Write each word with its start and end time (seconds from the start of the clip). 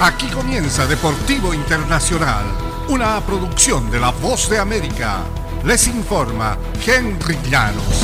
Aquí 0.00 0.26
comienza 0.26 0.86
Deportivo 0.86 1.54
Internacional, 1.54 2.44
una 2.88 3.20
producción 3.20 3.90
de 3.92 4.00
La 4.00 4.10
Voz 4.10 4.50
de 4.50 4.58
América. 4.58 5.20
Les 5.64 5.86
informa 5.86 6.58
Henry 6.84 7.38
Llanos. 7.48 8.02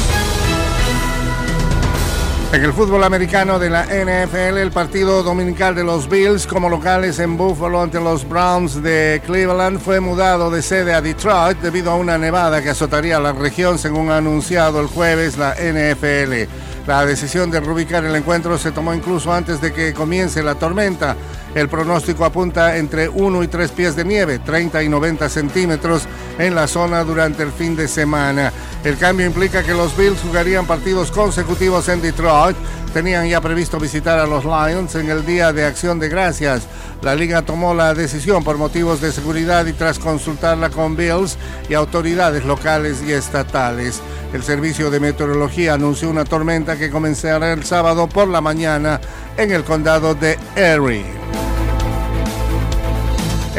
En 2.52 2.64
el 2.64 2.72
fútbol 2.72 3.04
americano 3.04 3.58
de 3.58 3.70
la 3.70 3.84
NFL, 3.84 4.58
el 4.58 4.70
partido 4.70 5.22
dominical 5.22 5.74
de 5.74 5.84
los 5.84 6.08
Bills 6.08 6.46
como 6.46 6.68
locales 6.68 7.18
en 7.18 7.36
Buffalo 7.36 7.82
ante 7.82 8.00
los 8.00 8.28
Browns 8.28 8.82
de 8.82 9.20
Cleveland 9.26 9.80
fue 9.80 10.00
mudado 10.00 10.50
de 10.50 10.62
sede 10.62 10.94
a 10.94 11.00
Detroit 11.00 11.58
debido 11.58 11.90
a 11.90 11.96
una 11.96 12.18
nevada 12.18 12.62
que 12.62 12.70
azotaría 12.70 13.20
la 13.20 13.32
región, 13.32 13.78
según 13.78 14.10
ha 14.10 14.16
anunciado 14.16 14.80
el 14.80 14.86
jueves 14.86 15.36
la 15.38 15.54
NFL. 15.54 16.50
La 16.88 17.06
decisión 17.06 17.52
de 17.52 17.60
reubicar 17.60 18.04
el 18.04 18.16
encuentro 18.16 18.58
se 18.58 18.72
tomó 18.72 18.92
incluso 18.94 19.32
antes 19.32 19.60
de 19.60 19.72
que 19.72 19.94
comience 19.94 20.42
la 20.42 20.56
tormenta. 20.56 21.16
El 21.54 21.68
pronóstico 21.68 22.24
apunta 22.24 22.76
entre 22.76 23.08
1 23.08 23.42
y 23.42 23.48
3 23.48 23.72
pies 23.72 23.96
de 23.96 24.04
nieve, 24.04 24.38
30 24.38 24.84
y 24.84 24.88
90 24.88 25.28
centímetros 25.28 26.04
en 26.38 26.54
la 26.54 26.68
zona 26.68 27.02
durante 27.02 27.42
el 27.42 27.50
fin 27.50 27.74
de 27.74 27.88
semana. 27.88 28.52
El 28.84 28.96
cambio 28.96 29.26
implica 29.26 29.64
que 29.64 29.74
los 29.74 29.96
Bills 29.96 30.20
jugarían 30.20 30.66
partidos 30.66 31.10
consecutivos 31.10 31.88
en 31.88 32.02
Detroit. 32.02 32.56
Tenían 32.94 33.28
ya 33.28 33.40
previsto 33.40 33.80
visitar 33.80 34.18
a 34.20 34.26
los 34.26 34.44
Lions 34.44 34.94
en 34.94 35.10
el 35.10 35.26
Día 35.26 35.52
de 35.52 35.64
Acción 35.64 35.98
de 35.98 36.08
Gracias. 36.08 36.62
La 37.02 37.16
liga 37.16 37.42
tomó 37.42 37.74
la 37.74 37.94
decisión 37.94 38.44
por 38.44 38.56
motivos 38.56 39.00
de 39.00 39.10
seguridad 39.10 39.66
y 39.66 39.72
tras 39.72 39.98
consultarla 39.98 40.70
con 40.70 40.96
Bills 40.96 41.36
y 41.68 41.74
autoridades 41.74 42.44
locales 42.44 43.02
y 43.04 43.12
estatales. 43.12 44.00
El 44.32 44.44
Servicio 44.44 44.90
de 44.90 45.00
Meteorología 45.00 45.74
anunció 45.74 46.10
una 46.10 46.24
tormenta 46.24 46.76
que 46.76 46.90
comenzará 46.90 47.52
el 47.52 47.64
sábado 47.64 48.08
por 48.08 48.28
la 48.28 48.40
mañana 48.40 49.00
en 49.36 49.50
el 49.50 49.64
condado 49.64 50.14
de 50.14 50.38
Erie. 50.54 51.19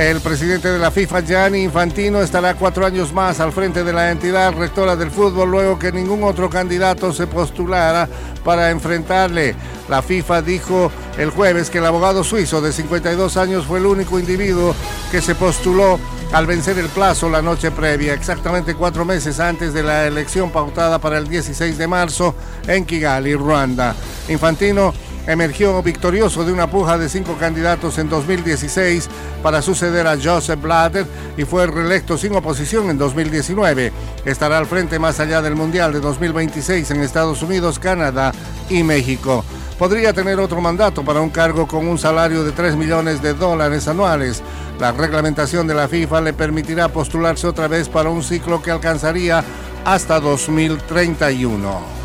El 0.01 0.19
presidente 0.19 0.67
de 0.67 0.79
la 0.79 0.89
FIFA, 0.89 1.19
Gianni 1.19 1.61
Infantino, 1.61 2.23
estará 2.23 2.55
cuatro 2.55 2.87
años 2.87 3.13
más 3.13 3.39
al 3.39 3.51
frente 3.51 3.83
de 3.83 3.93
la 3.93 4.09
entidad 4.09 4.51
rectora 4.51 4.95
del 4.95 5.11
fútbol 5.11 5.51
luego 5.51 5.77
que 5.77 5.91
ningún 5.91 6.23
otro 6.23 6.49
candidato 6.49 7.13
se 7.13 7.27
postulara 7.27 8.09
para 8.43 8.71
enfrentarle. 8.71 9.53
La 9.89 10.01
FIFA 10.01 10.41
dijo 10.41 10.91
el 11.19 11.29
jueves 11.29 11.69
que 11.69 11.77
el 11.77 11.85
abogado 11.85 12.23
suizo 12.23 12.61
de 12.61 12.71
52 12.71 13.37
años 13.37 13.67
fue 13.67 13.77
el 13.77 13.85
único 13.85 14.17
individuo 14.17 14.73
que 15.11 15.21
se 15.21 15.35
postuló 15.35 15.99
al 16.33 16.47
vencer 16.47 16.79
el 16.79 16.87
plazo 16.87 17.29
la 17.29 17.43
noche 17.43 17.69
previa, 17.69 18.15
exactamente 18.15 18.73
cuatro 18.73 19.05
meses 19.05 19.39
antes 19.39 19.71
de 19.71 19.83
la 19.83 20.07
elección 20.07 20.49
pautada 20.49 20.97
para 20.97 21.19
el 21.19 21.27
16 21.27 21.77
de 21.77 21.87
marzo 21.87 22.33
en 22.65 22.85
Kigali, 22.85 23.35
Ruanda. 23.35 23.93
Infantino 24.29 24.95
emergió 25.31 25.81
victorioso 25.81 26.43
de 26.43 26.51
una 26.51 26.69
puja 26.69 26.97
de 26.97 27.09
cinco 27.09 27.37
candidatos 27.39 27.97
en 27.97 28.09
2016 28.09 29.09
para 29.41 29.61
suceder 29.61 30.07
a 30.07 30.17
Joseph 30.21 30.61
Blatter 30.61 31.05
y 31.37 31.45
fue 31.45 31.67
reelecto 31.67 32.17
sin 32.17 32.35
oposición 32.35 32.89
en 32.89 32.97
2019. 32.97 33.91
Estará 34.25 34.57
al 34.57 34.65
frente 34.65 34.99
más 34.99 35.19
allá 35.19 35.41
del 35.41 35.55
Mundial 35.55 35.93
de 35.93 35.99
2026 35.99 36.91
en 36.91 37.01
Estados 37.01 37.41
Unidos, 37.41 37.79
Canadá 37.79 38.31
y 38.69 38.83
México 38.83 39.43
podría 39.81 40.13
tener 40.13 40.39
otro 40.39 40.61
mandato 40.61 41.03
para 41.03 41.21
un 41.21 41.31
cargo 41.31 41.67
con 41.67 41.87
un 41.87 41.97
salario 41.97 42.43
de 42.43 42.51
3 42.51 42.75
millones 42.75 43.19
de 43.23 43.33
dólares 43.33 43.87
anuales. 43.87 44.43
La 44.79 44.91
reglamentación 44.91 45.65
de 45.65 45.73
la 45.73 45.87
FIFA 45.87 46.21
le 46.21 46.33
permitirá 46.33 46.87
postularse 46.89 47.47
otra 47.47 47.67
vez 47.67 47.89
para 47.89 48.11
un 48.11 48.21
ciclo 48.21 48.61
que 48.61 48.69
alcanzaría 48.69 49.43
hasta 49.83 50.19
2031. 50.19 52.00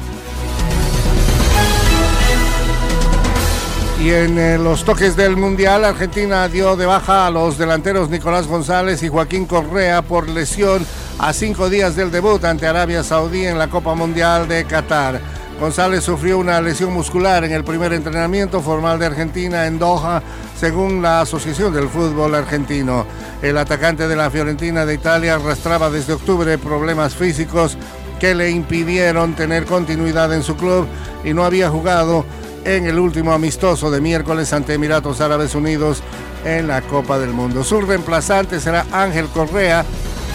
Y 4.06 4.12
en 4.12 4.38
eh, 4.38 4.56
los 4.56 4.84
toques 4.84 5.16
del 5.16 5.36
Mundial, 5.36 5.84
Argentina 5.84 6.46
dio 6.46 6.76
de 6.76 6.86
baja 6.86 7.26
a 7.26 7.30
los 7.32 7.58
delanteros 7.58 8.08
Nicolás 8.08 8.46
González 8.46 9.02
y 9.02 9.08
Joaquín 9.08 9.46
Correa 9.46 10.00
por 10.00 10.28
lesión 10.28 10.86
a 11.18 11.32
cinco 11.32 11.68
días 11.68 11.96
del 11.96 12.12
debut 12.12 12.44
ante 12.44 12.68
Arabia 12.68 13.02
Saudí 13.02 13.44
en 13.44 13.58
la 13.58 13.66
Copa 13.66 13.96
Mundial 13.96 14.46
de 14.46 14.64
Qatar. 14.64 15.20
González 15.58 16.04
sufrió 16.04 16.38
una 16.38 16.60
lesión 16.60 16.92
muscular 16.92 17.42
en 17.42 17.50
el 17.50 17.64
primer 17.64 17.92
entrenamiento 17.94 18.60
formal 18.60 19.00
de 19.00 19.06
Argentina 19.06 19.66
en 19.66 19.80
Doha, 19.80 20.22
según 20.56 21.02
la 21.02 21.22
Asociación 21.22 21.74
del 21.74 21.88
Fútbol 21.88 22.36
Argentino. 22.36 23.04
El 23.42 23.58
atacante 23.58 24.06
de 24.06 24.14
la 24.14 24.30
Fiorentina 24.30 24.86
de 24.86 24.94
Italia 24.94 25.34
arrastraba 25.34 25.90
desde 25.90 26.12
octubre 26.12 26.58
problemas 26.58 27.16
físicos 27.16 27.76
que 28.20 28.36
le 28.36 28.50
impidieron 28.50 29.34
tener 29.34 29.64
continuidad 29.64 30.32
en 30.32 30.44
su 30.44 30.56
club 30.56 30.86
y 31.24 31.34
no 31.34 31.44
había 31.44 31.70
jugado 31.70 32.24
en 32.66 32.86
el 32.86 32.98
último 32.98 33.32
amistoso 33.32 33.90
de 33.90 34.00
miércoles 34.00 34.52
ante 34.52 34.74
Emiratos 34.74 35.20
Árabes 35.20 35.54
Unidos 35.54 36.02
en 36.44 36.66
la 36.66 36.82
Copa 36.82 37.18
del 37.18 37.30
Mundo. 37.30 37.62
Su 37.64 37.80
reemplazante 37.80 38.60
será 38.60 38.84
Ángel 38.92 39.26
Correa 39.28 39.84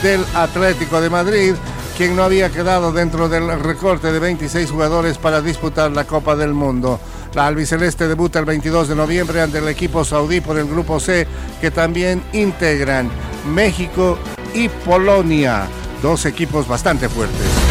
del 0.01 0.25
Atlético 0.33 1.01
de 1.01 1.09
Madrid 1.09 1.53
quien 1.97 2.15
no 2.15 2.23
había 2.23 2.49
quedado 2.49 2.91
dentro 2.91 3.29
del 3.29 3.59
recorte 3.59 4.11
de 4.11 4.19
26 4.19 4.71
jugadores 4.71 5.17
para 5.17 5.41
disputar 5.41 5.91
la 5.91 6.05
Copa 6.05 6.35
del 6.35 6.53
Mundo. 6.53 6.99
La 7.35 7.45
albiceleste 7.47 8.07
debuta 8.07 8.39
el 8.39 8.45
22 8.45 8.87
de 8.87 8.95
noviembre 8.95 9.41
ante 9.41 9.59
el 9.59 9.67
equipo 9.67 10.03
saudí 10.03 10.41
por 10.41 10.57
el 10.57 10.67
grupo 10.67 10.99
C, 10.99 11.27
que 11.59 11.69
también 11.69 12.23
integran 12.33 13.09
México 13.53 14.17
y 14.53 14.67
Polonia, 14.69 15.67
dos 16.01 16.25
equipos 16.25 16.67
bastante 16.67 17.07
fuertes. 17.07 17.70